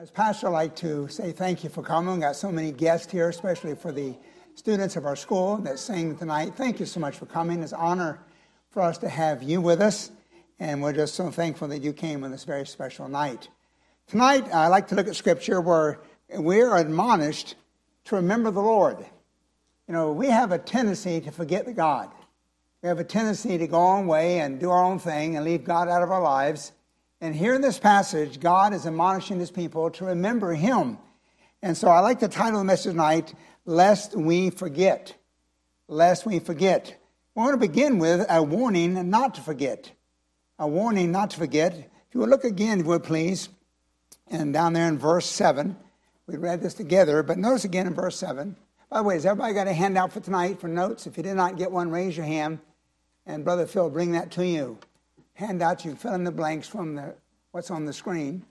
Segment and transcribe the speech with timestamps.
[0.00, 2.12] As pastor, I'd like to say thank you for coming.
[2.12, 4.14] We've got so many guests here, especially for the
[4.54, 6.52] students of our school that sing tonight.
[6.54, 7.64] Thank you so much for coming.
[7.64, 8.20] It's an honor
[8.70, 10.12] for us to have you with us,
[10.60, 13.48] and we're just so thankful that you came on this very special night.
[14.06, 15.98] Tonight, I'd like to look at scripture where
[16.32, 17.56] we're admonished
[18.04, 19.04] to remember the Lord.
[19.88, 22.08] You know, we have a tendency to forget God.
[22.82, 25.44] We have a tendency to go our own way and do our own thing and
[25.44, 26.70] leave God out of our lives.
[27.20, 30.98] And here in this passage, God is admonishing his people to remember him.
[31.62, 35.14] And so I like the title of the message tonight, Lest We Forget.
[35.88, 36.96] Lest We Forget.
[37.34, 39.90] We want to begin with a warning not to forget.
[40.60, 41.74] A warning not to forget.
[41.74, 43.48] If you would look again, if you would please,
[44.28, 45.76] and down there in verse 7,
[46.26, 48.54] we read this together, but notice again in verse 7.
[48.90, 51.06] By the way, has everybody got a handout for tonight for notes?
[51.06, 52.60] If you did not get one, raise your hand,
[53.26, 54.78] and Brother Phil, bring that to you
[55.38, 57.14] handout, you fill in the blanks from the,
[57.52, 58.44] what's on the screen.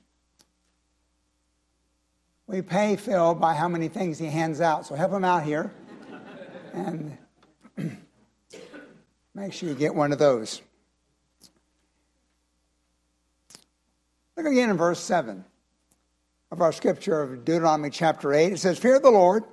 [2.48, 5.74] We pay Phil by how many things he hands out, so help him out here.
[6.74, 7.18] and
[9.36, 10.62] make sure you get one of those.
[14.38, 15.44] Look again in verse 7
[16.52, 18.54] of our scripture of Deuteronomy chapter 8.
[18.54, 19.44] It says, Fear the Lord.
[19.44, 19.50] It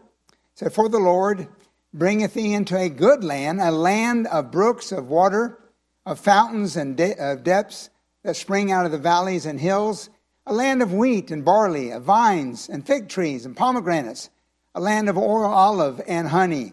[0.54, 1.48] said, For the Lord
[1.92, 5.58] bringeth thee into a good land, a land of brooks of water
[6.06, 7.90] of fountains and de- of depths
[8.22, 10.10] that spring out of the valleys and hills,
[10.46, 14.30] a land of wheat and barley, of vines and fig trees and pomegranates,
[14.74, 16.72] a land of oil, olive, and honey,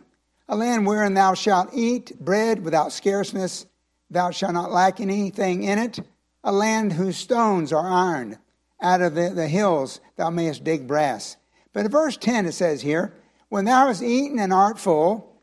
[0.49, 3.65] a land wherein thou shalt eat bread without scarceness,
[4.09, 5.99] thou shalt not lack anything in it,
[6.43, 8.37] a land whose stones are iron,
[8.81, 11.37] out of the, the hills thou mayest dig brass.
[11.71, 13.13] But in verse 10 it says here,
[13.49, 15.41] When thou hast eaten and art full,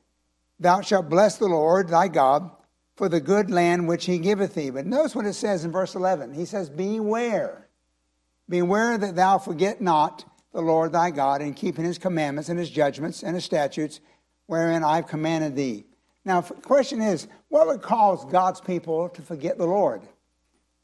[0.59, 2.51] thou shalt bless the Lord thy God
[2.99, 4.71] for the good land which he giveth thee.
[4.71, 6.35] But notice what it says in verse 11.
[6.35, 7.69] He says, Beware.
[8.49, 12.69] Beware that thou forget not the Lord thy God in keeping his commandments and his
[12.69, 14.01] judgments and his statutes
[14.47, 15.85] wherein I've commanded thee.
[16.25, 20.03] Now, the question is, what would cause God's people to forget the Lord?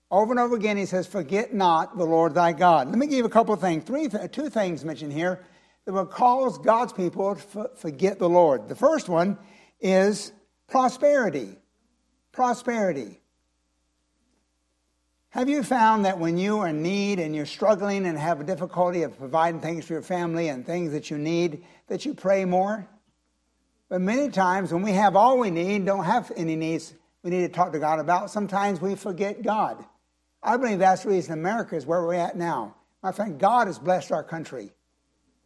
[0.09, 2.89] Over and over again, he says, Forget not the Lord thy God.
[2.91, 5.45] Let me give you a couple of things, three, two things mentioned here
[5.85, 8.69] that would cause God's people to forget the Lord.
[8.69, 9.37] The first one
[9.81, 10.33] is
[10.69, 11.57] prosperity
[12.35, 13.21] prosperity.
[15.31, 18.45] Have you found that when you are in need and you're struggling and have a
[18.45, 22.45] difficulty of providing things for your family and things that you need, that you pray
[22.45, 22.87] more?
[23.89, 27.43] But many times when we have all we need, don't have any needs we need
[27.43, 29.85] to talk to God about, sometimes we forget God.
[30.43, 32.77] I believe that's the reason America is where we're at now.
[33.03, 34.73] My friend, God has blessed our country.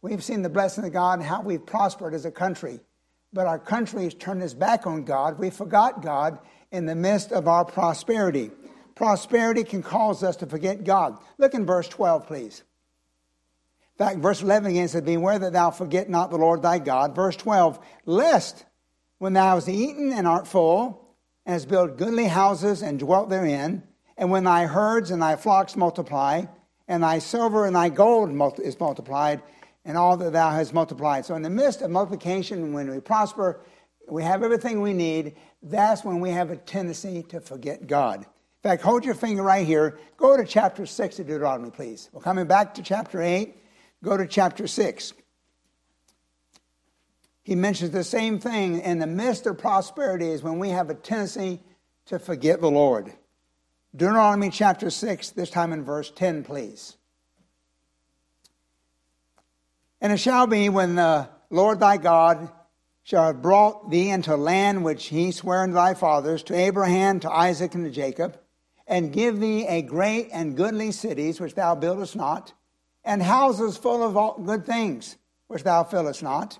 [0.01, 2.79] We've seen the blessing of God and how we've prospered as a country.
[3.31, 5.39] But our country has turned its back on God.
[5.39, 6.39] We forgot God
[6.71, 8.51] in the midst of our prosperity.
[8.95, 11.17] Prosperity can cause us to forget God.
[11.37, 12.63] Look in verse 12, please.
[13.97, 17.15] In fact, verse 11 again says, Beware that thou forget not the Lord thy God.
[17.15, 18.65] Verse 12, Lest
[19.17, 21.15] when thou hast eaten and art full,
[21.45, 23.83] and hast built goodly houses and dwelt therein,
[24.17, 26.43] and when thy herds and thy flocks multiply,
[26.87, 29.41] and thy silver and thy gold is multiplied,
[29.85, 31.25] and all that thou hast multiplied.
[31.25, 33.61] So, in the midst of multiplication, when we prosper,
[34.11, 38.21] we have everything we need, that's when we have a tendency to forget God.
[38.21, 39.99] In fact, hold your finger right here.
[40.17, 42.09] Go to chapter 6 of Deuteronomy, please.
[42.11, 43.55] We're coming back to chapter 8.
[44.03, 45.13] Go to chapter 6.
[47.43, 50.93] He mentions the same thing in the midst of prosperity is when we have a
[50.93, 51.61] tendency
[52.05, 53.13] to forget the Lord.
[53.95, 56.97] Deuteronomy chapter 6, this time in verse 10, please.
[60.01, 62.51] And it shall be when the Lord thy God
[63.09, 67.31] shall have brought thee into land which he sware unto thy fathers, to Abraham, to
[67.31, 68.39] Isaac, and to Jacob,
[68.85, 72.53] and give thee a great and goodly cities which thou buildest not,
[73.03, 75.17] and houses full of all good things
[75.47, 76.59] which thou fillest not,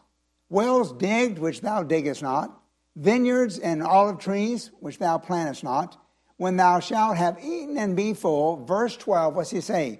[0.50, 2.60] wells digged which thou diggest not,
[2.96, 6.02] vineyards and olive trees which thou plantest not,
[6.38, 8.66] when thou shalt have eaten and be full.
[8.66, 10.00] Verse 12, what's he say?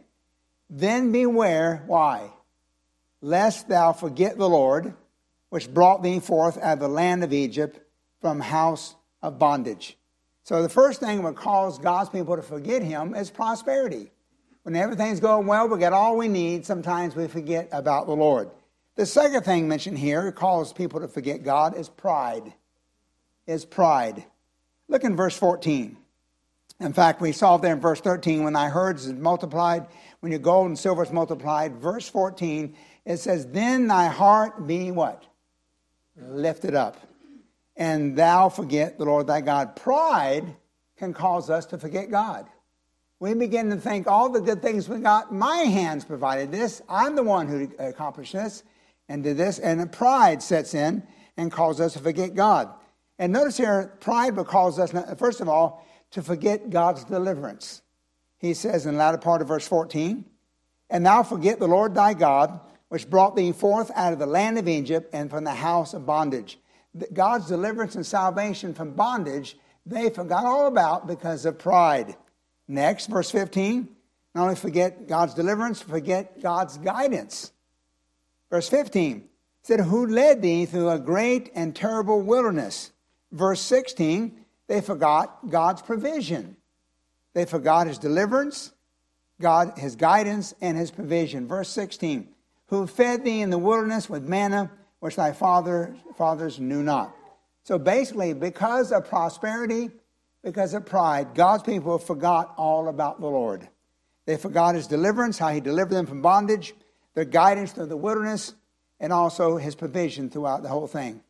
[0.68, 2.32] Then beware, why?
[3.22, 4.96] Lest thou forget the Lord
[5.50, 7.80] which brought thee forth out of the land of Egypt
[8.22, 9.98] from house of bondage.
[10.44, 14.12] So the first thing that would cause God's people to forget him is prosperity.
[14.64, 18.50] When everything's going well, we get all we need, sometimes we forget about the Lord.
[18.96, 22.54] The second thing mentioned here that causes people to forget God is pride.
[23.48, 24.26] Is pride.
[24.88, 25.98] Look in verse 14.
[26.80, 29.88] In fact, we saw there in verse 13, when thy herds is multiplied,
[30.20, 31.76] when your gold and silver is multiplied.
[31.76, 32.76] Verse 14,
[33.06, 35.26] it says, Then thy heart be what?
[36.22, 36.98] Lifted up.
[37.76, 39.76] And thou forget the Lord thy God.
[39.76, 40.56] Pride
[40.98, 42.48] can cause us to forget God.
[43.20, 46.82] we begin to think all the good things we got, my hands provided this.
[46.88, 48.64] I'm the one who accomplished this
[49.08, 49.60] and did this.
[49.60, 51.04] And pride sets in
[51.38, 52.70] and causes us to forget God.
[53.18, 57.82] And notice here, pride will cause us, first of all, to forget God's deliverance.
[58.38, 60.26] He says in the latter part of verse 14,
[60.90, 64.58] And thou forget the Lord thy God, which brought thee forth out of the land
[64.58, 66.60] of Egypt and from the house of bondage.
[67.14, 72.16] God's deliverance and salvation from bondage, they forgot all about because of pride.
[72.68, 73.88] Next, verse 15,
[74.36, 77.52] not only forget God's deliverance, forget God's guidance.
[78.50, 79.28] Verse 15
[79.64, 82.92] said, Who led thee through a great and terrible wilderness?
[83.32, 86.58] Verse 16, they forgot God's provision.
[87.34, 88.72] They forgot his deliverance,
[89.40, 91.48] God, his guidance, and his provision.
[91.48, 92.28] Verse 16,
[92.70, 97.16] who fed thee in the wilderness with manna, which thy father, fathers knew not.
[97.64, 99.92] So basically, because of prosperity,
[100.44, 103.68] because of pride, God's people forgot all about the Lord.
[104.26, 106.74] They forgot his deliverance, how he delivered them from bondage,
[107.16, 108.54] their guidance through the wilderness,
[109.00, 111.22] and also his provision throughout the whole thing.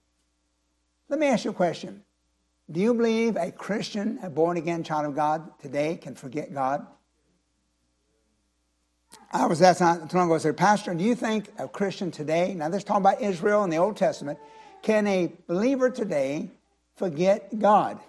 [1.08, 2.04] Let me ask you a question.
[2.70, 6.86] Do you believe a Christian, a born again child of God today can forget God?
[9.32, 12.56] I was asked not too long I said, Pastor, do you think a Christian today,
[12.56, 14.40] now this is talking about Israel in the Old Testament,
[14.82, 16.50] can a believer today
[16.96, 18.00] forget God?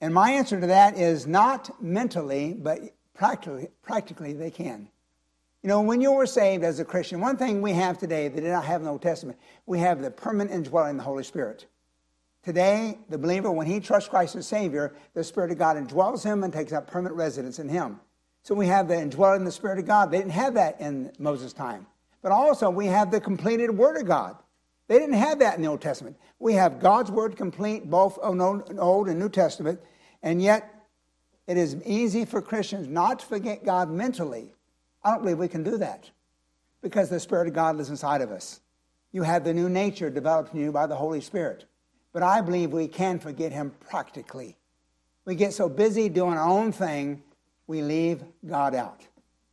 [0.00, 2.80] And my answer to that is not mentally, but
[3.12, 4.88] practically, practically they can.
[5.62, 8.40] You know, when you were saved as a Christian, one thing we have today that
[8.40, 11.24] did not have in the Old Testament, we have the permanent indwelling of the Holy
[11.24, 11.66] Spirit.
[12.42, 16.44] Today, the believer, when he trusts Christ as Savior, the Spirit of God indwells him
[16.44, 18.00] and takes up permanent residence in him.
[18.44, 20.10] So we have the indwelling the Spirit of God.
[20.10, 21.86] They didn't have that in Moses' time.
[22.22, 24.36] But also, we have the completed Word of God.
[24.86, 26.16] They didn't have that in the Old Testament.
[26.38, 29.80] We have God's Word complete, both Old and New Testament.
[30.22, 30.70] And yet,
[31.46, 34.52] it is easy for Christians not to forget God mentally.
[35.02, 36.10] I don't believe we can do that
[36.82, 38.60] because the Spirit of God lives inside of us.
[39.10, 41.64] You have the new nature developed in you by the Holy Spirit.
[42.12, 44.56] But I believe we can forget Him practically.
[45.24, 47.22] We get so busy doing our own thing,
[47.66, 49.00] we leave God out.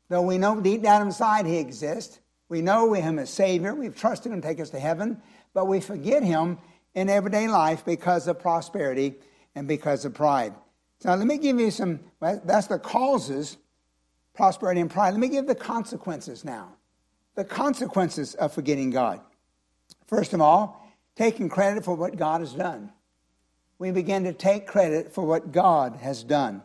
[0.10, 2.20] Though we know deep down inside He exists,
[2.50, 5.22] we know Him as Savior, we've trusted Him to take us to heaven,
[5.54, 6.58] but we forget Him
[6.94, 9.16] in everyday life because of prosperity
[9.56, 10.54] and because of pride.
[11.00, 13.58] So let me give you some, that's the causes,
[14.34, 15.12] prosperity and pride.
[15.12, 16.76] Let me give the consequences now.
[17.36, 19.22] The consequences of forgetting God.
[20.08, 20.86] First of all,
[21.16, 22.92] taking credit for what God has done.
[23.80, 26.62] We begin to take credit for what God has done.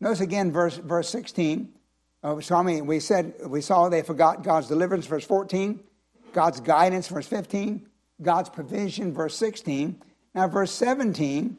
[0.00, 1.72] Notice again verse, verse 16.
[2.22, 5.80] Uh, so I mean, we said we saw they forgot God's deliverance, verse 14,
[6.32, 7.86] God's guidance, verse 15,
[8.22, 10.00] God's provision, verse 16.
[10.34, 11.56] Now, verse 17,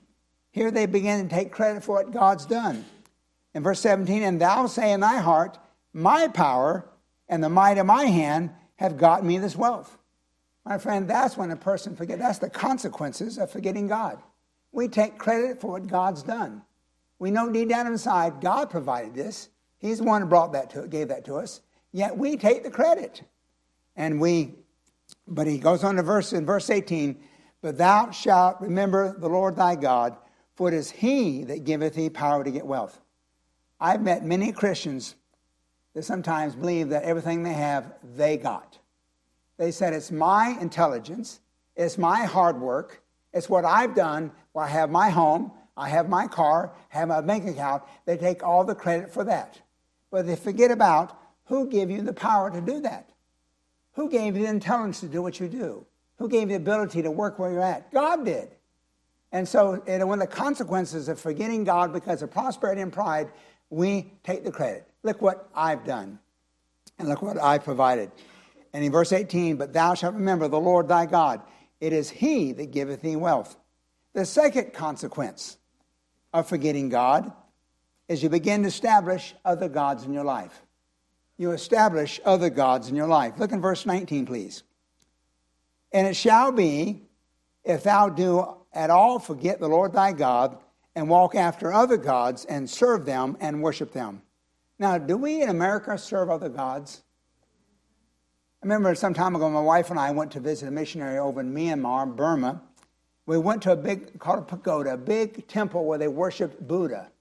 [0.51, 2.86] here they begin to take credit for what God's done.
[3.53, 5.57] In verse 17, and thou say in thy heart,
[5.94, 6.88] My power
[7.27, 9.97] and the might of my hand have gotten me this wealth.
[10.65, 12.21] My friend, that's when a person forgets.
[12.21, 14.19] That's the consequences of forgetting God.
[14.71, 16.62] We take credit for what God's done.
[17.19, 19.50] We know deep down inside God provided this.
[19.77, 21.62] He's the one who brought that to gave that to us.
[21.92, 23.24] Yet we take the credit.
[23.95, 24.56] And we,
[25.27, 27.21] but he goes on to verse in verse 18,
[27.62, 30.16] but thou shalt remember the Lord thy God,
[30.56, 33.01] for it is he that giveth thee power to get wealth.
[33.80, 35.15] I've met many Christians
[35.94, 38.77] that sometimes believe that everything they have, they got.
[39.58, 41.41] They said, It's my intelligence,
[41.75, 43.01] it's my hard work,
[43.34, 44.32] it's what I've done.
[44.53, 47.83] Well, I have my home, I have my car, have my bank account.
[48.05, 49.59] They take all the credit for that.
[50.12, 53.09] But they forget about who gave you the power to do that.
[53.93, 55.86] Who gave you the intelligence to do what you do?
[56.17, 57.91] Who gave you the ability to work where you're at?
[57.93, 58.50] God did.
[59.31, 63.29] And so, and one of the consequences of forgetting God because of prosperity and pride,
[63.69, 64.86] we take the credit.
[65.03, 66.19] Look what I've done,
[66.98, 68.12] and look what I provided.
[68.74, 71.41] And in verse 18, but thou shalt remember the Lord thy God.
[71.79, 73.55] It is he that giveth thee wealth.
[74.13, 75.57] The second consequence
[76.33, 77.31] of forgetting God
[78.07, 80.62] is you begin to establish other gods in your life.
[81.38, 83.33] You establish other gods in your life.
[83.38, 84.63] Look in verse 19, please.
[85.91, 87.03] And it shall be,
[87.63, 90.57] if thou do at all forget the Lord thy God,
[90.95, 94.21] and walk after other gods, and serve them and worship them.
[94.79, 97.03] Now, do we in America serve other gods?
[98.62, 101.39] I remember some time ago, my wife and I went to visit a missionary over
[101.39, 102.62] in Myanmar, Burma.
[103.29, 107.12] We went to a big, called a pagoda, a big temple where they worshiped Buddha.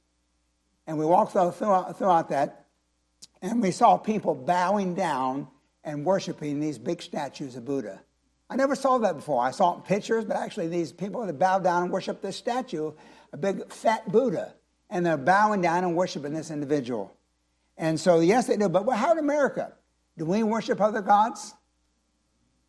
[0.87, 2.65] And we walked throughout, throughout that,
[3.43, 5.49] and we saw people bowing down
[5.85, 8.01] and worshiping these big statues of Buddha.
[8.49, 9.45] I never saw that before.
[9.45, 12.39] I saw it in pictures, but actually, these people that bow down and worship this
[12.39, 12.93] statue,
[13.35, 14.55] a big fat Buddha.
[14.89, 17.15] and they're bowing down and worshiping this individual.
[17.77, 18.71] And so, yes, they do.
[18.71, 19.75] But how in America?
[20.17, 21.53] Do we worship other gods?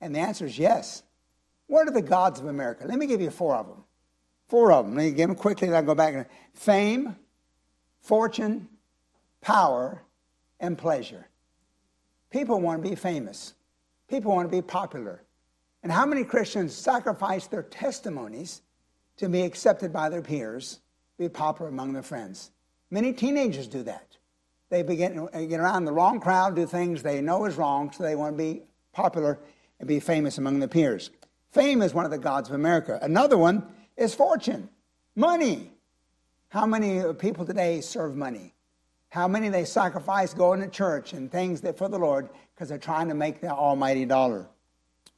[0.01, 1.03] And the answer is yes.
[1.69, 2.85] What are the gods of America?
[2.87, 3.83] Let me give you four of them.
[4.47, 4.95] Four of them.
[4.95, 6.27] Let me give them quickly, then I'll go back.
[6.55, 7.15] Fame,
[8.01, 8.67] fortune,
[9.39, 10.01] power,
[10.59, 11.27] and pleasure.
[12.31, 13.53] People want to be famous.
[14.07, 15.21] People want to be popular.
[15.83, 18.63] And how many Christians sacrifice their testimonies
[19.17, 20.79] to be accepted by their peers,
[21.19, 22.49] be popular among their friends?
[22.89, 24.17] Many teenagers do that.
[24.69, 28.01] They begin to get around the wrong crowd, do things they know is wrong, so
[28.01, 29.39] they want to be popular
[29.79, 31.11] and be famous among their peers.
[31.51, 32.99] Fame is one of the gods of America.
[33.01, 34.69] Another one is fortune,
[35.15, 35.71] money.
[36.49, 38.53] How many people today serve money?
[39.09, 42.29] How many they sacrifice going to church and things that for the Lord
[42.59, 44.45] because they're trying to make the almighty dollar.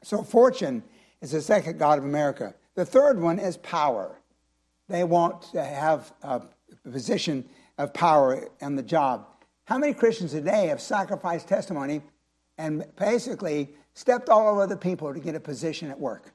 [0.04, 0.84] So fortune
[1.22, 2.54] is the second god of America.
[2.76, 4.16] The third one is power.
[4.88, 6.44] They want to have a
[6.92, 9.26] position of power in the job.
[9.66, 12.04] How many Christians today have sacrificed testimony
[12.60, 16.32] and basically stepped all over the people to get a position at work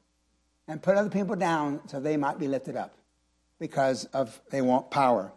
[0.68, 2.94] and put other people down so they might be lifted up
[3.58, 5.32] because of they want power.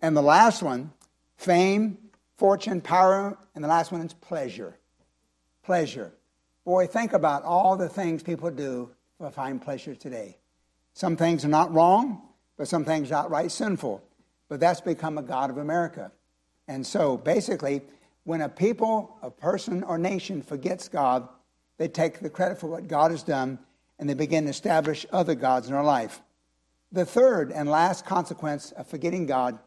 [0.00, 0.92] And the last one,
[1.36, 1.98] fame,
[2.36, 4.76] fortune, power, and the last one is pleasure.
[5.64, 6.12] Pleasure.
[6.64, 10.36] Boy, think about all the things people do to find pleasure today.
[10.92, 12.22] Some things are not wrong,
[12.56, 14.02] but some things are outright sinful.
[14.48, 16.12] But that's become a God of America.
[16.68, 17.82] And so basically,
[18.24, 21.28] when a people, a person, or nation forgets God,
[21.78, 23.58] they take the credit for what God has done
[23.98, 26.20] and they begin to establish other gods in our life.
[26.92, 29.58] The third and last consequence of forgetting God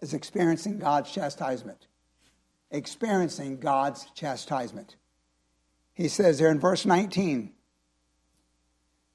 [0.00, 1.86] is experiencing God's chastisement.
[2.70, 4.96] Experiencing God's chastisement.
[5.94, 7.52] He says there in verse 19,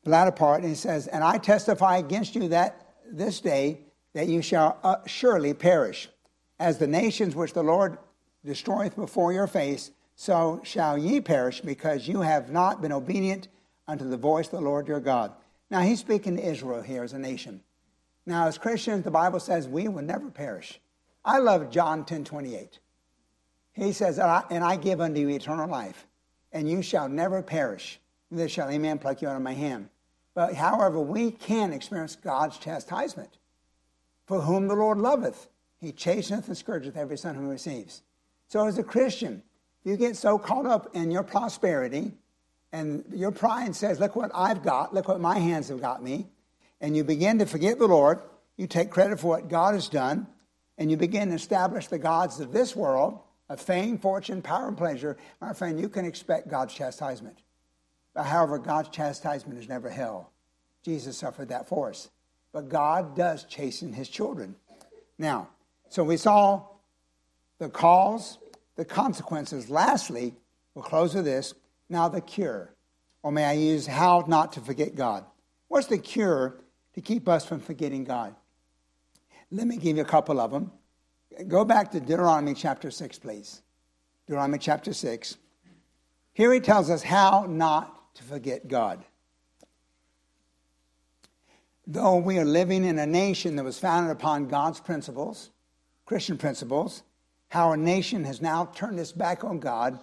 [0.04, 3.80] the latter part, and he says, And I testify against you that this day
[4.14, 6.10] that you shall uh, surely perish.
[6.60, 7.98] As the nations which the Lord
[8.46, 13.48] destroyeth before your face, so shall ye perish, because you have not been obedient
[13.88, 15.34] unto the voice of the Lord your God.
[15.70, 17.62] Now, he's speaking to Israel here as a nation.
[18.26, 20.80] Now, as Christians, the Bible says we will never perish.
[21.26, 22.80] I love John 10 28.
[23.74, 26.06] He says, And I give unto you eternal life,
[26.52, 28.00] and you shall never perish.
[28.30, 29.90] Neither shall any man pluck you out of my hand.
[30.36, 33.38] But however, we can experience God's chastisement.
[34.26, 38.04] For whom the Lord loveth, he chasteneth and scourgeth every son whom he receives.
[38.48, 39.44] So, as a Christian,
[39.84, 42.14] you get so caught up in your prosperity
[42.72, 46.28] and your pride says, Look what I've got, look what my hands have got me.
[46.82, 48.20] And you begin to forget the Lord,
[48.58, 50.28] you take credit for what God has done,
[50.78, 54.78] and you begin to establish the gods of this world of fame, fortune, power, and
[54.78, 55.18] pleasure.
[55.40, 57.38] My friend, you can expect God's chastisement.
[58.14, 60.32] But however, God's chastisement is never hell.
[60.84, 62.10] Jesus suffered that for us.
[62.52, 64.56] But God does chasten his children.
[65.18, 65.50] Now,
[65.90, 66.64] so we saw
[67.60, 68.38] the cause,
[68.76, 69.70] the consequences.
[69.70, 70.36] Lastly,
[70.74, 71.54] we'll close with this
[71.90, 72.74] now, the cure,
[73.22, 75.26] or may I use how not to forget God?
[75.68, 76.60] What's the cure
[76.94, 78.36] to keep us from forgetting God?
[79.52, 80.72] Let me give you a couple of them.
[81.48, 83.62] Go back to Deuteronomy chapter 6, please.
[84.28, 85.38] Deuteronomy chapter 6.
[86.34, 89.04] Here he tells us how not to forget God.
[91.86, 95.52] Though we are living in a nation that was founded upon God's principles,
[96.06, 97.04] Christian principles,
[97.54, 100.00] how our nation has now turned its back on God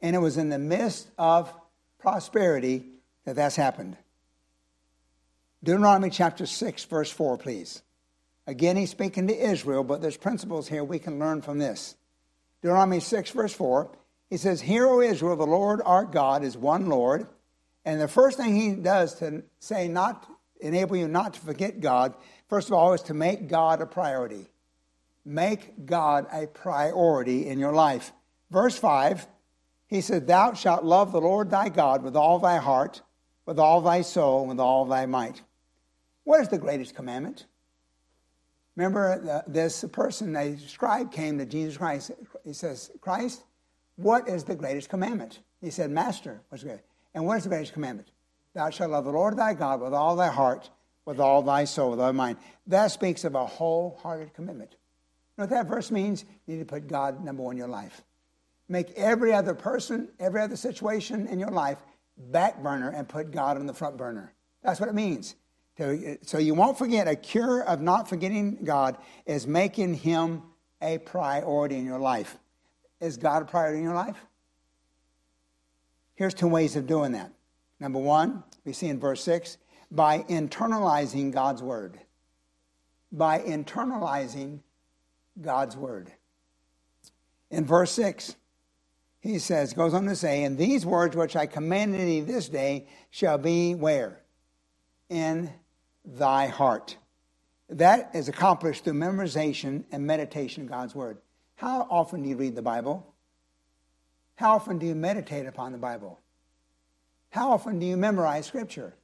[0.00, 1.52] and it was in the midst of
[1.98, 2.84] prosperity
[3.24, 3.96] that that's happened.
[5.64, 7.82] Deuteronomy chapter 6, verse 4, please.
[8.46, 11.96] Again, he's speaking to Israel, but there's principles here we can learn from this.
[12.62, 13.90] Deuteronomy 6, verse 4,
[14.30, 17.26] he says, Hear, O Israel, the Lord our God is one Lord.
[17.84, 22.14] And the first thing he does to say, not enable you not to forget God,
[22.48, 24.46] first of all, is to make God a priority.
[25.24, 28.12] Make God a priority in your life.
[28.50, 29.26] Verse 5
[29.86, 33.02] he said, Thou shalt love the Lord thy God with all thy heart,
[33.46, 35.42] with all thy soul, and with all thy might.
[36.24, 37.46] What is the greatest commandment?
[38.76, 42.10] Remember, this person, a scribe, came to Jesus Christ.
[42.44, 43.44] He says, Christ,
[43.96, 45.38] what is the greatest commandment?
[45.60, 46.80] He said, Master, what's good?
[47.14, 48.10] And what is the greatest commandment?
[48.54, 50.70] Thou shalt love the Lord thy God with all thy heart,
[51.04, 52.38] with all thy soul, with all thy mind.
[52.66, 54.74] That speaks of a wholehearted commitment.
[55.36, 56.24] You know what that verse means?
[56.46, 58.02] You need to put God number one in your life.
[58.68, 61.78] Make every other person, every other situation in your life
[62.16, 64.32] back burner and put God on the front burner.
[64.62, 65.34] That's what it means.
[65.76, 70.44] So you won't forget a cure of not forgetting God is making Him
[70.80, 72.38] a priority in your life.
[73.00, 74.24] Is God a priority in your life?
[76.14, 77.32] Here's two ways of doing that.
[77.80, 79.58] Number one, we see in verse 6
[79.90, 81.98] by internalizing God's word.
[83.14, 84.60] by internalizing
[85.40, 86.12] God's word.
[87.50, 88.36] In verse 6,
[89.20, 92.86] he says, goes on to say, And these words which I commanded thee this day
[93.10, 94.20] shall be where?
[95.08, 95.50] In
[96.04, 96.96] thy heart.
[97.70, 101.18] That is accomplished through memorization and meditation of God's word.
[101.56, 103.14] How often do you read the Bible?
[104.36, 106.20] How often do you meditate upon the Bible?
[107.30, 108.94] How often do you memorize Scripture?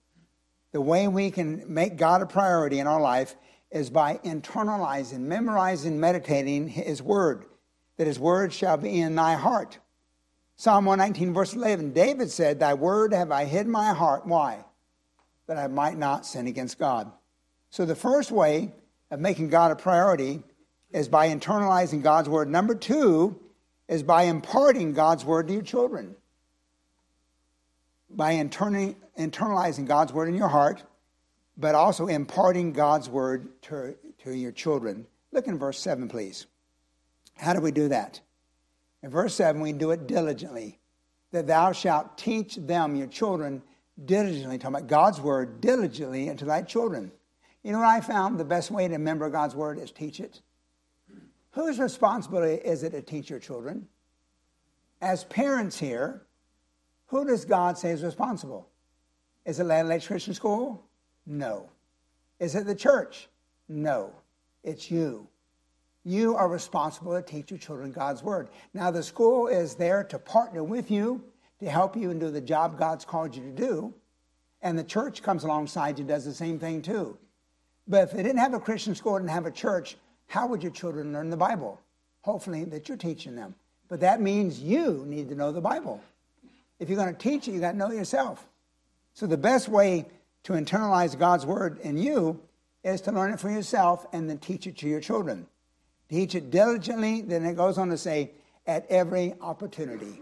[0.73, 3.35] The way we can make God a priority in our life
[3.71, 7.45] is by internalizing, memorizing, meditating His Word,
[7.97, 9.79] that His Word shall be in thy heart.
[10.61, 14.27] Psalm 119, verse 11 David said, Thy word have I hid my heart.
[14.27, 14.63] Why?
[15.47, 17.11] That I might not sin against God.
[17.71, 18.75] So the first way
[19.11, 20.43] of making God a priority
[20.93, 22.51] is by internalizing God's word.
[22.51, 23.41] Number two
[23.89, 26.15] is by imparting God's word to your children.
[28.11, 30.83] By internalizing God's word in your heart,
[31.61, 35.07] but also imparting God's word to, to your children.
[35.31, 36.47] Look in verse 7, please.
[37.37, 38.21] How do we do that?
[39.03, 40.79] In verse 7, we do it diligently.
[41.33, 43.63] That thou shalt teach them, your children,
[44.07, 44.57] diligently.
[44.57, 47.13] Talking about God's word diligently unto thy children.
[47.63, 48.41] You know what I found?
[48.41, 50.41] The best way to remember God's word is teach it.
[51.53, 53.87] Whose responsibility is it to teach your children?
[55.03, 56.23] As parents here,
[57.07, 58.69] who does God say is responsible?
[59.45, 60.87] Is it Land Lakes Christian School?
[61.27, 61.69] No.
[62.39, 63.29] Is it the church?
[63.69, 64.13] No.
[64.63, 65.27] It's you.
[66.05, 68.49] You are responsible to teach your children God's word.
[68.73, 71.23] Now, the school is there to partner with you
[71.61, 73.95] to help you and do the job God's called you to do.
[74.63, 77.17] And the church comes alongside you, and does the same thing too.
[77.87, 79.97] But if they didn't have a Christian school, didn't have a church,
[80.27, 81.81] how would your children learn the Bible?
[82.23, 83.55] Hopefully, that you're teaching them.
[83.89, 86.03] But that means you need to know the Bible.
[86.79, 88.47] If you're going to teach it, you got to know yourself.
[89.15, 90.07] So the best way
[90.45, 92.41] to internalize God's word in you
[92.83, 95.47] is to learn it for yourself and then teach it to your children.
[96.09, 98.33] Teach it diligently, then it goes on to say,
[98.67, 100.21] at every opportunity.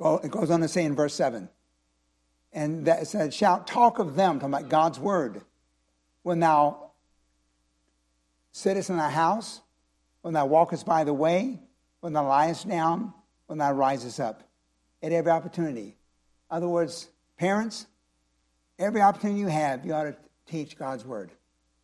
[0.00, 1.48] It goes on to say in verse 7.
[2.52, 5.42] And that said, shout, talk of them, talking about God's word.
[6.22, 6.90] When thou
[8.52, 9.60] sittest in thy house,
[10.22, 11.60] when thou walkest by the way,
[12.00, 13.12] when thou liest down,
[13.46, 14.42] when thou risest up.
[15.02, 15.96] At every opportunity.
[16.50, 17.86] In other words, parents,
[18.78, 21.30] every opportunity you have, you ought to teach God's word.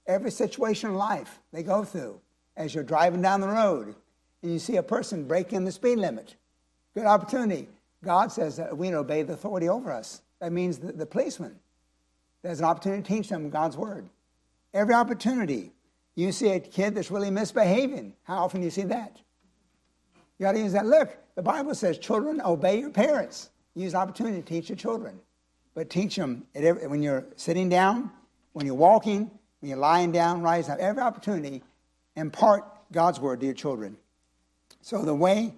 [0.07, 2.20] Every situation in life they go through,
[2.57, 3.94] as you're driving down the road
[4.42, 6.35] and you see a person breaking the speed limit.
[6.94, 7.68] Good opportunity.
[8.05, 10.22] God says that we obey the authority over us.
[10.40, 11.59] That means the, the policeman.
[12.42, 14.09] There's an opportunity to teach them God's word.
[14.74, 15.72] Every opportunity.
[16.14, 18.14] You see a kid that's really misbehaving.
[18.24, 19.20] How often do you see that?
[20.38, 20.87] You got to use that.
[20.87, 23.50] Look, the Bible says, children, obey your parents.
[23.74, 25.20] Use opportunity to teach your children.
[25.75, 28.11] But teach them every, when you're sitting down,
[28.53, 29.31] when you're walking,
[29.61, 30.79] when you're lying down, rising up.
[30.79, 31.63] Every oppority,
[32.17, 33.97] impart God's word to your children.
[34.83, 35.55] So the way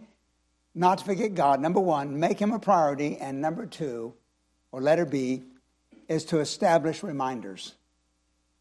[0.75, 4.15] not to forget God, number one, make him a priority, and number two,
[4.73, 5.43] or letter B,
[6.09, 7.75] is to establish reminders.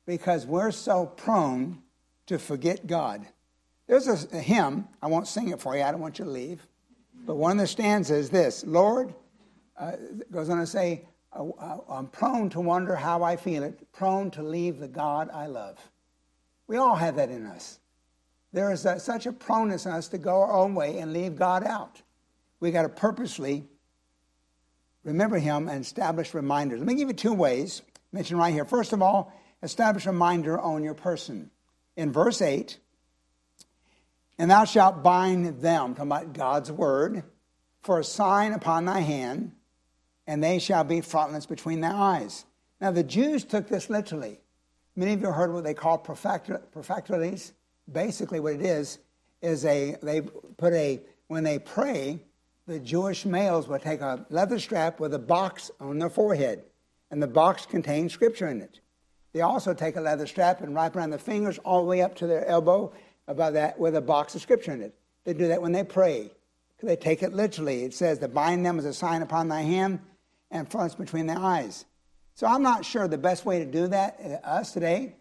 [0.05, 1.81] Because we're so prone
[2.27, 3.25] to forget God.
[3.87, 6.31] There's a, a hymn, I won't sing it for you, I don't want you to
[6.31, 6.65] leave.
[7.25, 9.13] But one of the stanzas is this Lord,
[9.77, 9.93] uh,
[10.31, 14.79] goes on to say, I'm prone to wonder how I feel it, prone to leave
[14.79, 15.77] the God I love.
[16.67, 17.79] We all have that in us.
[18.51, 21.35] There is a, such a proneness in us to go our own way and leave
[21.35, 22.01] God out.
[22.59, 23.65] We got to purposely
[25.03, 26.79] remember Him and establish reminders.
[26.79, 27.81] Let me give you two ways
[28.13, 28.63] mentioned right here.
[28.63, 31.49] First of all, establish a reminder on your person.
[31.97, 32.77] In verse 8,
[34.37, 37.23] and thou shalt bind them, talking about God's word,
[37.81, 39.51] for a sign upon thy hand,
[40.27, 42.45] and they shall be frontlets between their eyes.
[42.79, 44.39] Now, the Jews took this literally.
[44.95, 47.51] Many of you heard what they call prefectuales.
[47.91, 48.99] Basically, what it is,
[49.41, 50.21] is a, they
[50.57, 52.19] put a, when they pray,
[52.67, 56.63] the Jewish males would take a leather strap with a box on their forehead,
[57.11, 58.79] and the box contained scripture in it.
[59.33, 62.15] They also take a leather strap and wrap around their fingers all the way up
[62.15, 62.93] to their elbow
[63.27, 64.95] about that with a box of scripture in it.
[65.25, 66.31] They do that when they pray.
[66.81, 67.85] They take it literally.
[67.85, 69.99] It says to bind them as a sign upon thy hand
[70.53, 71.85] and fronts between their eyes.
[72.35, 75.15] So I'm not sure the best way to do that, uh, us today,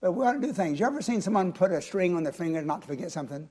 [0.00, 0.78] but we ought to do things.
[0.78, 3.48] You ever seen someone put a string on their finger not to forget something?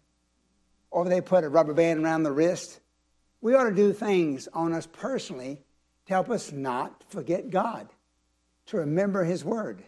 [0.91, 2.79] Or they put a rubber band around the wrist?
[3.41, 5.59] We ought to do things on us personally
[6.05, 7.89] to help us not forget God,
[8.67, 9.83] to remember His word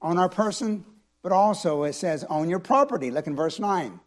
[0.00, 0.84] on our person,
[1.22, 3.10] but also it says on your property.
[3.10, 4.00] Look in verse 9.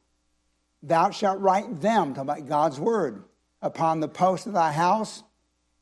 [0.82, 3.24] Thou shalt write them, talking about God's word,
[3.62, 5.24] upon the post of thy house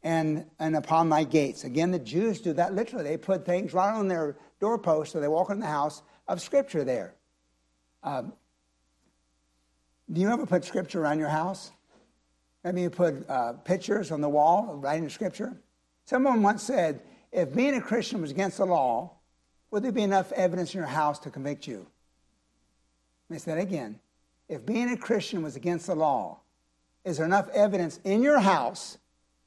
[0.07, 1.65] and, and upon thy gates.
[1.65, 3.03] Again, the Jews do that literally.
[3.03, 6.85] They put things right on their doorposts so they walk in the house of Scripture
[6.85, 7.13] there.
[8.03, 8.31] Um,
[10.09, 11.71] do you ever put Scripture around your house?
[12.63, 15.57] Maybe you put uh, pictures on the wall writing Scripture.
[16.05, 17.01] Someone once said,
[17.33, 19.11] if being a Christian was against the law,
[19.71, 21.85] would there be enough evidence in your house to convict you?
[23.29, 23.99] Let me say that again.
[24.47, 26.39] If being a Christian was against the law,
[27.03, 28.97] is there enough evidence in your house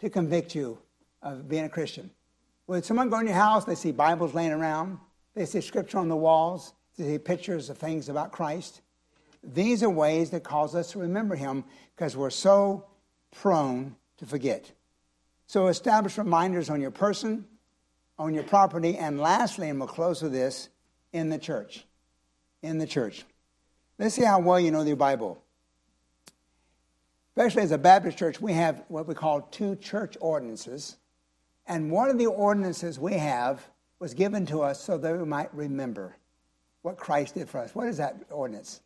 [0.01, 0.79] to convict you
[1.23, 2.11] of being a Christian?
[2.67, 4.99] When someone goes in your house, they see Bibles laying around,
[5.35, 8.83] they see scripture on the walls, they see pictures of things about Christ?
[9.43, 11.65] These are ways that cause us to remember Him
[11.97, 12.87] because we're so
[13.31, 14.71] prone to forget.
[15.47, 17.47] So establish reminders on your person,
[18.19, 20.69] on your property, and lastly, and we'll close with this,
[21.13, 21.85] in the church.
[22.63, 23.25] In the church.
[23.99, 25.43] Let's see how well you know the Bible.
[27.41, 30.99] Especially as a Baptist church, we have what we call two church ordinances.
[31.67, 33.67] And one of the ordinances we have
[33.99, 36.19] was given to us so that we might remember
[36.83, 37.75] what Christ did for us.
[37.75, 38.83] What is that ordinance?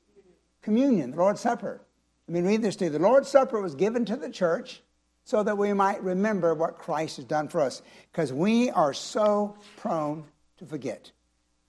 [0.62, 1.80] Communion, the Lord's Supper.
[2.28, 2.90] I mean, read this to you.
[2.90, 4.82] The Lord's Supper was given to the church
[5.24, 9.56] so that we might remember what Christ has done for us, because we are so
[9.78, 10.26] prone
[10.58, 11.10] to forget.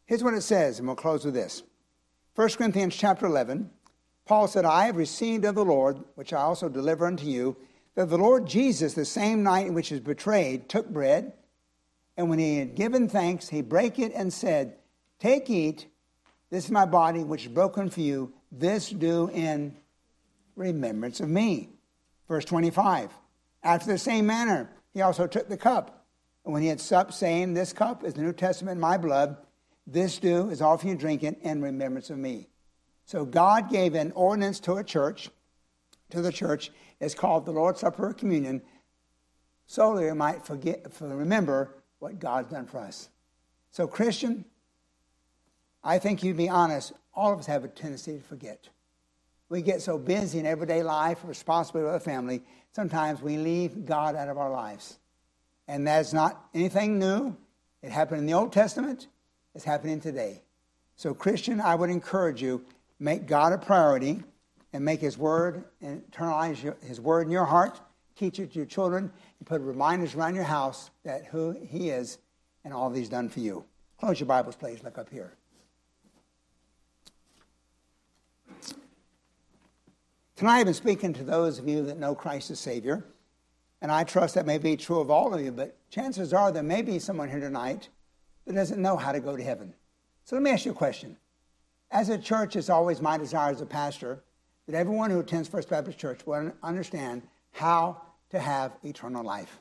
[0.06, 1.64] Here's what it says, and we'll close with this.
[2.36, 3.72] 1 Corinthians chapter 11,
[4.26, 7.56] Paul said, I have received of the Lord, which I also deliver unto you,
[7.94, 11.34] that the Lord Jesus, the same night in which he was betrayed, took bread,
[12.18, 14.78] and when he had given thanks, he brake it and said,
[15.20, 15.88] Take, eat,
[16.50, 18.34] this is my body, which is broken for you.
[18.52, 19.76] This do in
[20.56, 21.70] remembrance of me.
[22.28, 23.12] Verse 25.
[23.64, 26.06] After the same manner, he also took the cup.
[26.44, 29.38] And when he had supped, saying, This cup is the New Testament in my blood,
[29.88, 32.48] this do as often you drink it in remembrance of me.
[33.06, 35.30] So God gave an ordinance to a church,
[36.10, 36.72] to the church.
[37.00, 38.62] It's called the Lord's Supper of Communion,
[39.68, 43.10] so that we might forget, remember what God's done for us.
[43.72, 44.46] So, Christian,
[45.84, 48.70] I think you'd be honest, all of us have a tendency to forget.
[49.50, 52.42] We get so busy in everyday life, responsibility with our family,
[52.72, 54.98] sometimes we leave God out of our lives.
[55.68, 57.36] And that's not anything new.
[57.82, 59.08] It happened in the Old Testament,
[59.54, 60.42] it's happening today.
[60.96, 62.66] So, Christian, I would encourage you
[63.00, 64.24] make God a priority
[64.74, 67.80] and make His Word, and internalize His Word in your heart,
[68.16, 72.18] teach it to your children, and put reminders around your house that who He is
[72.64, 73.64] and all He's done for you.
[74.00, 74.84] Close your Bibles, please.
[74.84, 75.34] Look up here.
[80.36, 83.06] Tonight I've been speaking to those of you that know Christ as Savior,
[83.82, 86.64] and I trust that may be true of all of you, but chances are there
[86.64, 87.88] may be someone here tonight
[88.46, 89.74] that doesn't know how to go to heaven.
[90.26, 91.16] So let me ask you a question.
[91.92, 94.24] As a church, it's always my desire as a pastor
[94.68, 99.60] that everyone who attends First Baptist Church will understand how to have eternal life.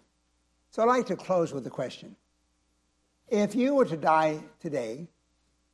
[0.71, 2.17] So I'd like to close with a question.
[3.29, 5.09] If you were to die today,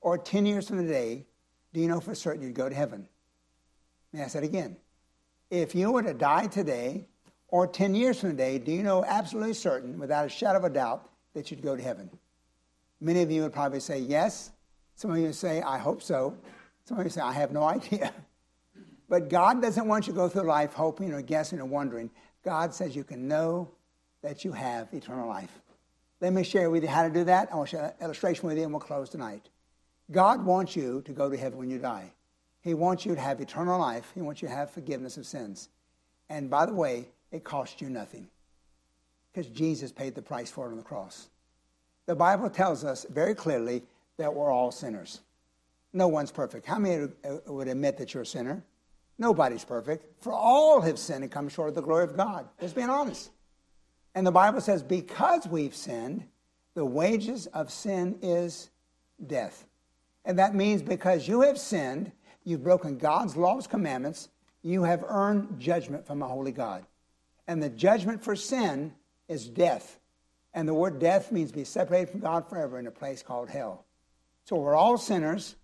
[0.01, 1.27] or 10 years from today,
[1.73, 3.07] do you know for certain you'd go to heaven?
[4.13, 4.77] May I say it again?
[5.51, 7.07] If you were to die today
[7.49, 10.71] or 10 years from today, do you know absolutely certain, without a shadow of a
[10.71, 12.11] doubt, that you'd go to heaven?
[13.01, 14.53] Many of you would probably say yes.
[15.01, 16.37] Some of you say, I hope so.
[16.85, 18.13] Some of you say, I have no idea.
[19.09, 22.11] But God doesn't want you to go through life hoping or guessing or wondering.
[22.45, 23.71] God says you can know
[24.21, 25.63] that you have eternal life.
[26.21, 27.49] Let me share with you how to do that.
[27.51, 29.49] I want to share an illustration with you and we'll close tonight.
[30.11, 32.13] God wants you to go to heaven when you die.
[32.61, 34.13] He wants you to have eternal life.
[34.15, 35.71] He wants you to have forgiveness of sins.
[36.29, 38.29] And by the way, it costs you nothing
[39.33, 41.31] because Jesus paid the price for it on the cross.
[42.05, 43.83] The Bible tells us very clearly
[44.21, 45.21] that we're all sinners.
[45.93, 46.67] No one's perfect.
[46.67, 47.09] How many
[47.47, 48.65] would admit that you're a sinner?
[49.19, 50.23] Nobody's perfect.
[50.23, 52.49] For all have sinned and come short of the glory of God.
[52.61, 53.31] Just being honest.
[54.15, 56.25] And the Bible says, because we've sinned,
[56.75, 58.71] the wages of sin is
[59.27, 59.67] death.
[60.25, 62.13] And that means because you have sinned,
[62.45, 64.29] You've broken God's laws, commandments.
[64.63, 66.85] You have earned judgment from a holy God.
[67.47, 68.95] And the judgment for sin
[69.29, 69.99] is death.
[70.53, 73.85] And the word death means be separated from God forever in a place called hell.
[74.45, 75.57] So we're all sinners.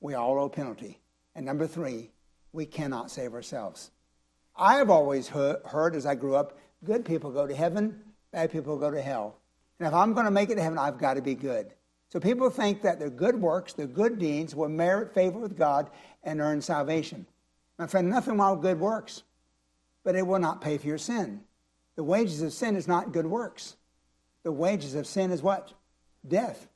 [0.00, 1.00] We all owe penalty.
[1.34, 2.10] And number three,
[2.52, 3.90] we cannot save ourselves.
[4.56, 8.00] I have always heard as I grew up good people go to heaven,
[8.32, 9.38] bad people go to hell.
[9.78, 11.72] And if I'm going to make it to heaven, I've got to be good.
[12.10, 15.90] So people think that their good works, their good deeds will merit favor with God
[16.22, 17.26] and earn salvation.
[17.78, 19.24] My friend, nothing wrong with good works,
[20.04, 21.40] but it will not pay for your sin.
[21.96, 23.76] The wages of sin is not good works.
[24.44, 25.72] The wages of sin is what?
[26.26, 26.68] Death.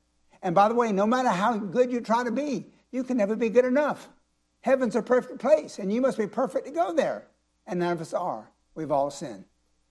[0.43, 3.37] And by the way, no matter how good you try to be, you can never
[3.37, 4.09] be good enough.
[4.61, 7.27] Heaven's a perfect place, and you must be perfect to go there.
[7.67, 8.51] And none of us are.
[8.75, 9.45] We've all sinned.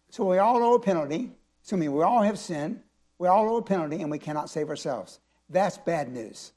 [0.10, 1.32] So we all owe a penalty.
[1.72, 2.82] Mean, we all have sinned.
[3.20, 5.20] We all owe a penalty, and we cannot save ourselves.
[5.50, 6.54] That's bad news.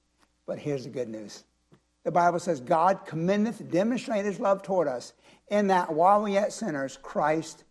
[0.46, 1.44] But here's the good news
[2.04, 5.12] the Bible says, God commendeth, demonstrate his love toward us,
[5.48, 7.64] in that while we yet sinners, Christ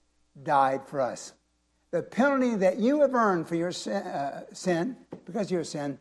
[0.44, 1.34] died for us.
[1.92, 5.98] The penalty that you have earned for your sin, uh, sin because of your sin,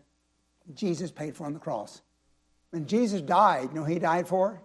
[0.75, 2.03] Jesus paid for on the cross.
[2.71, 4.61] When Jesus died, you know he died for?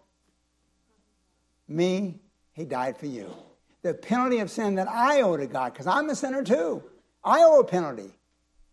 [1.67, 2.19] Me,
[2.51, 3.33] he died for you.
[3.81, 6.83] The penalty of sin that I owe to God, because I'm a sinner too.
[7.23, 8.11] I owe a penalty.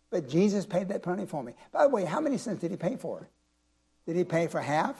[0.09, 1.53] But Jesus paid that penalty for me.
[1.71, 3.29] By the way, how many sins did he pay for?
[4.05, 4.95] Did he pay for half,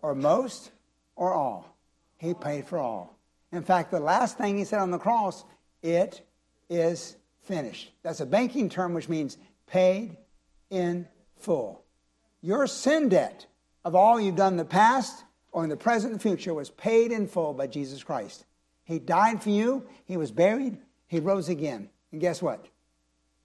[0.00, 0.70] or most,
[1.16, 1.76] or all?
[2.16, 3.18] He paid for all.
[3.52, 5.44] In fact, the last thing he said on the cross,
[5.82, 6.22] it
[6.70, 7.92] is finished.
[8.02, 10.16] That's a banking term which means paid
[10.70, 11.06] in
[11.40, 11.82] full.
[12.40, 13.46] Your sin debt
[13.84, 17.10] of all you've done in the past or in the present and future was paid
[17.10, 18.44] in full by Jesus Christ.
[18.84, 21.90] He died for you, He was buried, He rose again.
[22.12, 22.66] And guess what?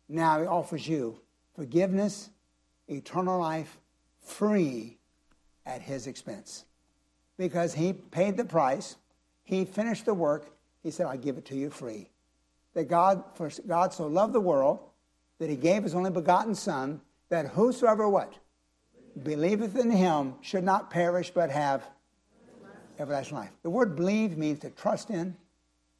[0.08, 1.19] Now He offers you
[1.56, 2.29] forgiveness,
[2.88, 3.77] eternal life,
[4.21, 4.97] free
[5.65, 6.65] at His expense.
[7.38, 8.95] Because He paid the price,
[9.43, 10.51] He finished the work,
[10.82, 12.10] He said, I'll give it to you free.
[12.73, 14.79] That God, for God so loved the world
[15.39, 18.33] that He gave His only begotten Son, that whosoever what?
[19.21, 21.83] believeth in him should not perish but have
[22.99, 23.51] everlasting life.
[23.62, 25.36] The word believe means to trust in,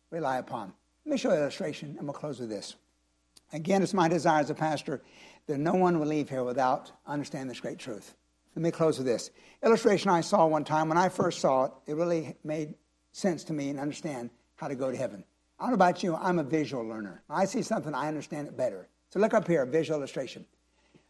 [0.10, 0.74] rely upon.
[1.06, 2.76] Let me show you an illustration, and we'll close with this.
[3.52, 5.02] Again, it's my desire as a pastor
[5.48, 8.16] that no one will leave here without understanding this great truth.
[8.56, 9.32] Let me close with this.
[9.64, 12.76] Illustration I saw one time, when I first saw it, it really made
[13.12, 15.24] sense to me and understand how to go to heaven.
[15.60, 17.24] I don't know about you, I'm a visual learner.
[17.30, 18.88] I see something, I understand it better.
[19.10, 20.46] So look up here, visual illustration.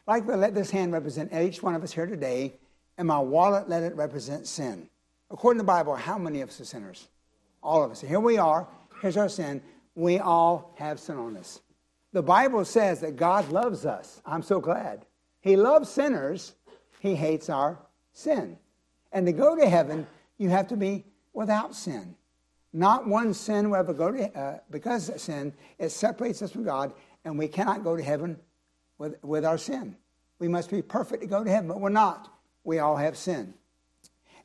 [0.05, 2.59] Like to let this hand represent each one of us here today,
[2.97, 4.89] and my wallet let it represent sin.
[5.31, 7.07] According to the Bible, how many of us are sinners?
[7.61, 8.01] All of us.
[8.01, 8.67] Here we are.
[9.01, 9.61] Here's our sin.
[9.95, 11.61] We all have sin on us.
[12.11, 14.21] The Bible says that God loves us.
[14.25, 15.05] I'm so glad.
[15.39, 16.53] He loves sinners.
[16.99, 17.79] He hates our
[18.11, 18.57] sin.
[19.11, 20.05] And to go to heaven,
[20.37, 22.15] you have to be without sin.
[22.73, 26.93] Not one sin will ever go to, uh, because sin, it separates us from God,
[27.23, 28.37] and we cannot go to heaven
[29.03, 29.97] with, with our sin.
[30.39, 32.29] We must be perfect to go to heaven, but we're not.
[32.63, 33.53] We all have sin.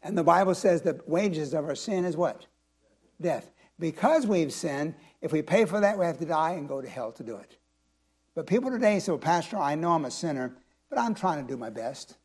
[0.03, 2.47] And the Bible says the wages of our sin is what?
[3.21, 3.51] Death.
[3.79, 6.88] Because we've sinned, if we pay for that, we have to die and go to
[6.88, 7.57] hell to do it.
[8.35, 10.57] But people today say, well, Pastor, I know I'm a sinner,
[10.90, 12.16] but I'm trying to do my best.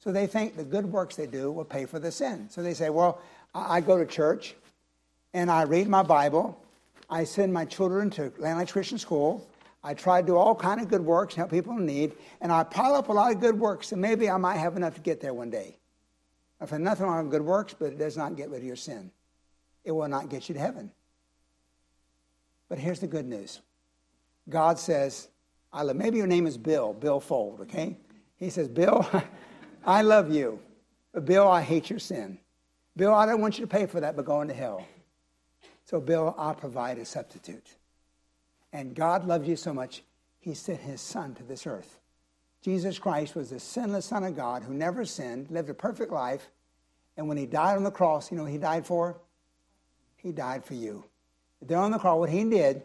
[0.00, 2.48] So they think the good works they do will pay for the sin.
[2.50, 3.20] So they say, well,
[3.54, 4.56] I go to church
[5.32, 6.60] and I read my Bible.
[7.08, 9.48] I send my children to Land Christian School.
[9.88, 12.62] I try to do all kind of good works, help people in need, and I
[12.62, 15.18] pile up a lot of good works, and maybe I might have enough to get
[15.22, 15.78] there one day.
[16.60, 18.76] I've had nothing wrong with good works, but it does not get rid of your
[18.76, 19.10] sin.
[19.84, 20.90] It will not get you to heaven.
[22.68, 23.62] But here's the good news.
[24.46, 25.28] God says,
[25.72, 27.96] I love, maybe your name is Bill, Bill Fold, okay?
[28.36, 29.08] He says, Bill,
[29.86, 30.60] I love you,
[31.14, 32.38] but Bill, I hate your sin.
[32.94, 34.86] Bill, I don't want you to pay for that, but going to hell.
[35.86, 37.74] So, Bill, I'll provide a substitute.
[38.72, 40.02] And God loved you so much,
[40.38, 41.98] he sent his son to this earth.
[42.62, 46.50] Jesus Christ was the sinless Son of God who never sinned, lived a perfect life,
[47.16, 49.20] and when he died on the cross, you know he died for?
[50.16, 51.04] He died for you.
[51.60, 52.82] There on the cross, what he did,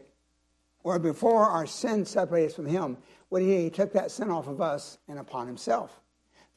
[0.83, 2.97] or before our sin separated us from him,
[3.29, 5.99] what he did, he took that sin off of us and upon himself.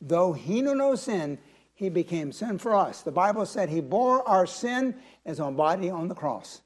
[0.00, 1.38] Though he knew no sin,
[1.74, 3.02] he became sin for us.
[3.02, 4.94] The Bible said he bore our sin
[5.26, 6.62] as own body on the cross.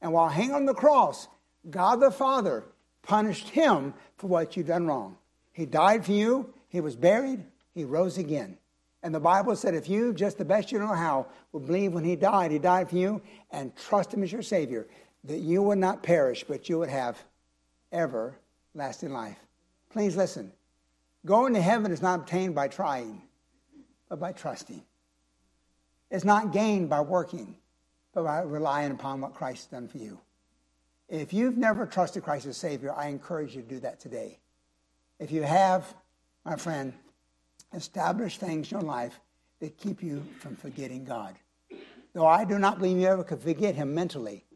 [0.00, 1.26] And while hanging on the cross,
[1.70, 2.64] God the Father
[3.02, 5.16] punished him for what you've done wrong.
[5.52, 7.44] He died for you, he was buried,
[7.74, 8.56] he rose again.
[9.02, 12.04] And the Bible said if you, just the best you know how, would believe when
[12.04, 13.20] he died, he died for you,
[13.50, 14.86] and trust him as your Savior,
[15.24, 17.22] that you would not perish, but you would have
[17.92, 19.38] everlasting life.
[19.90, 20.52] Please listen.
[21.26, 23.22] Going to heaven is not obtained by trying,
[24.08, 24.82] but by trusting.
[26.10, 27.56] It's not gained by working,
[28.14, 30.20] but by relying upon what Christ has done for you.
[31.12, 34.38] If you've never trusted Christ as Savior, I encourage you to do that today.
[35.20, 35.94] If you have,
[36.42, 36.94] my friend,
[37.74, 39.20] establish things in your life
[39.60, 41.34] that keep you from forgetting God.
[42.14, 44.46] Though I do not believe you ever could forget Him mentally,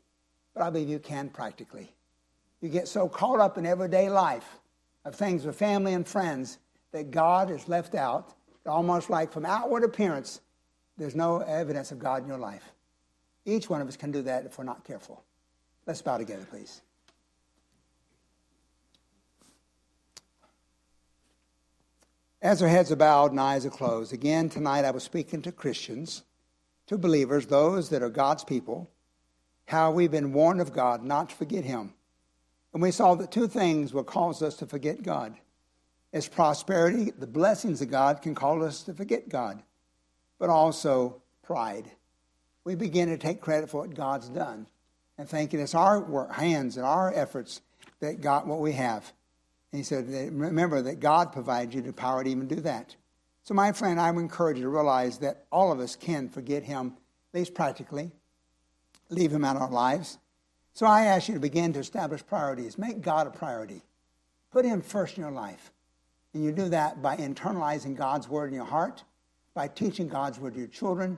[0.55, 1.93] but I believe you can practically.
[2.63, 4.59] You get so caught up in everyday life
[5.05, 6.57] of things with family and friends
[6.91, 8.33] that God is left out,
[8.65, 10.41] almost like from outward appearance,
[10.97, 12.73] there's no evidence of God in your life.
[13.45, 15.23] Each one of us can do that if we're not careful.
[15.87, 16.83] Let's bow together, please.
[22.43, 25.53] As our heads are bowed and eyes are closed, again tonight I was speaking to
[25.53, 26.23] Christians,
[26.87, 28.91] to believers, those that are God's people,
[29.67, 31.95] how we've been warned of God not to forget Him.
[32.73, 35.35] And we saw that two things will cause us to forget God.
[36.13, 39.63] It's prosperity, the blessings of God can cause us to forget God.
[40.39, 41.91] but also pride.
[42.65, 44.67] We begin to take credit for what God's done
[45.19, 47.61] and thinking it's our work, hands and our efforts
[48.01, 49.13] that got what we have.
[49.73, 52.95] And he said, remember that God provides you the power to even do that.
[53.45, 56.65] So, my friend, I would encourage you to realize that all of us can forget
[56.65, 56.95] him,
[57.33, 58.11] at least practically,
[59.09, 60.19] leave him out of our lives.
[60.73, 62.77] So, I ask you to begin to establish priorities.
[62.77, 63.83] Make God a priority.
[64.51, 65.71] Put him first in your life.
[66.35, 69.05] And you do that by internalizing God's word in your heart,
[69.55, 71.17] by teaching God's word to your children,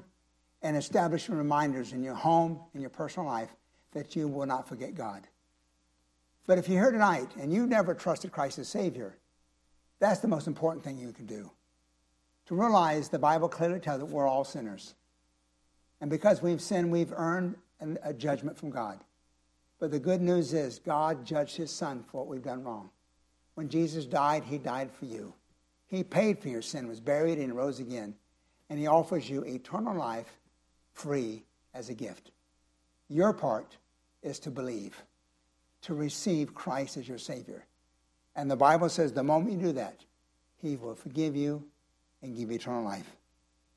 [0.61, 3.49] and establishing reminders in your home and your personal life
[3.93, 5.27] that you will not forget God.
[6.47, 9.17] But if you're here tonight and you've never trusted Christ as Savior,
[9.99, 11.51] that's the most important thing you can do.
[12.47, 14.95] To realize the Bible clearly tells that we're all sinners.
[16.01, 17.57] And because we've sinned, we've earned
[18.03, 19.01] a judgment from God.
[19.79, 22.91] But the good news is God judged his son for what we've done wrong.
[23.55, 25.35] When Jesus died, he died for you.
[25.89, 28.15] He paid for your sin, was buried, and rose again.
[28.71, 30.39] And he offers you eternal life
[30.93, 32.31] free as a gift.
[33.09, 33.77] Your part
[34.23, 35.03] is to believe,
[35.83, 37.65] to receive Christ as your Savior.
[38.37, 40.05] And the Bible says the moment you do that,
[40.61, 41.65] He will forgive you
[42.23, 43.11] and give you eternal life.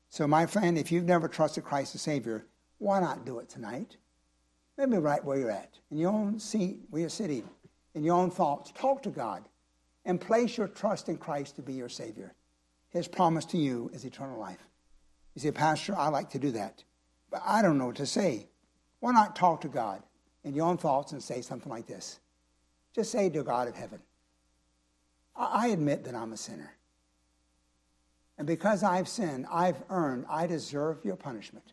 [0.08, 2.44] So, my friend, if you've never trusted Christ as Savior,
[2.78, 3.96] why not do it tonight?
[4.76, 7.48] Maybe right where you're at, in your own seat, where you're sitting,
[7.94, 8.72] in your own thoughts.
[8.72, 9.44] Talk to God
[10.04, 12.34] and place your trust in Christ to be your Savior.
[12.90, 14.66] His promise to you is eternal life.
[15.34, 16.84] You say, Pastor, I like to do that,
[17.30, 18.48] but I don't know what to say.
[19.02, 20.00] Why not talk to God
[20.44, 22.20] in your own thoughts and say something like this?
[22.94, 23.98] Just say to God of heaven,
[25.34, 26.72] I admit that I'm a sinner.
[28.38, 31.72] And because I've sinned, I've earned, I deserve your punishment.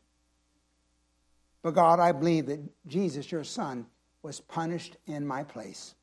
[1.62, 3.86] But God, I believe that Jesus, your Son,
[4.24, 5.94] was punished in my place.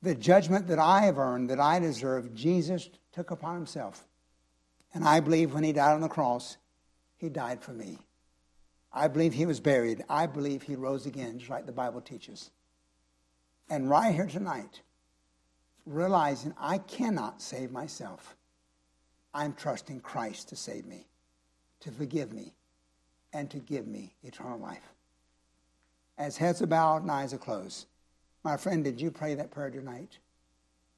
[0.00, 4.08] The judgment that I have earned, that I deserve, Jesus took upon himself.
[4.94, 6.56] And I believe when he died on the cross,
[7.18, 7.98] he died for me.
[8.92, 10.04] I believe he was buried.
[10.08, 12.50] I believe he rose again, just like the Bible teaches.
[13.68, 14.80] And right here tonight,
[15.86, 18.36] realizing I cannot save myself,
[19.32, 21.06] I'm trusting Christ to save me,
[21.80, 22.52] to forgive me,
[23.32, 24.92] and to give me eternal life.
[26.18, 27.86] As heads are bowed and eyes are closed,
[28.42, 30.18] my friend, did you pray that prayer tonight?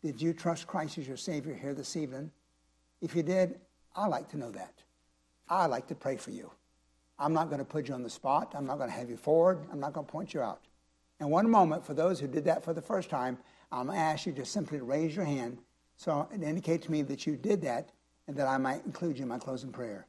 [0.02, 2.30] Did you trust Christ as your Savior here this evening?
[3.00, 3.60] If you did,
[3.94, 4.72] I'd like to know that.
[5.48, 6.50] I'd like to pray for you.
[7.22, 8.52] I'm not going to put you on the spot.
[8.56, 9.60] I'm not going to have you forward.
[9.70, 10.62] I'm not going to point you out.
[11.20, 13.38] In one moment, for those who did that for the first time,
[13.70, 15.58] I'm going to ask you to simply raise your hand
[15.96, 17.90] so it indicates to me that you did that
[18.26, 20.08] and that I might include you in my closing prayer.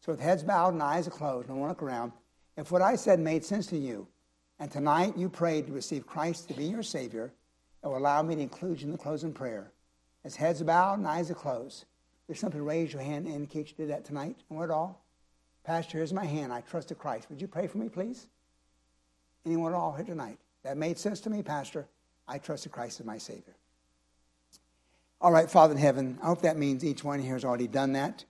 [0.00, 2.12] So with heads bowed and eyes closed, no one look around,
[2.56, 4.08] if what I said made sense to you,
[4.58, 7.34] and tonight you prayed to receive Christ to be your Savior,
[7.84, 9.72] it will allow me to include you in the closing prayer.
[10.24, 11.84] As heads bowed and eyes are closed,
[12.26, 15.05] just simply raise your hand and indicate you did that tonight, and what all?
[15.66, 16.52] Pastor, here's my hand.
[16.52, 17.28] I trust in Christ.
[17.28, 18.28] Would you pray for me, please?
[19.44, 20.38] Anyone at all here tonight?
[20.62, 21.88] That made sense to me, Pastor.
[22.28, 23.56] I trust in Christ as my Savior.
[25.20, 27.94] All right, Father in heaven, I hope that means each one here has already done
[27.94, 28.24] that,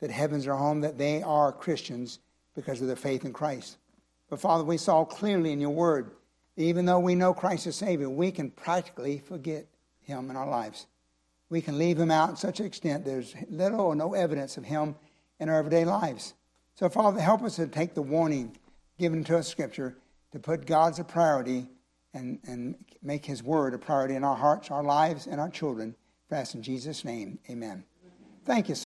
[0.00, 2.20] that heaven's our home, that they are Christians
[2.54, 3.76] because of their faith in Christ.
[4.30, 6.12] But Father, we saw clearly in your word,
[6.56, 9.66] even though we know Christ as Savior, we can practically forget
[10.00, 10.86] him in our lives.
[11.50, 14.64] We can leave him out to such an extent there's little or no evidence of
[14.64, 14.96] him
[15.38, 16.32] in our everyday lives.
[16.78, 18.56] So, Father, help us to take the warning
[19.00, 19.96] given to us, Scripture,
[20.30, 21.66] to put God's a priority
[22.14, 25.96] and, and make His Word a priority in our hearts, our lives, and our children.
[26.30, 27.82] Fast in Jesus' name, amen.
[28.44, 28.76] Thank you.